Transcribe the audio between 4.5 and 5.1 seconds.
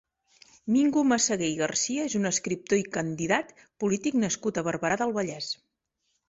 a Barberà